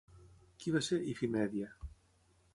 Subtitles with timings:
[0.63, 1.71] Qui va ser Ifimèdia?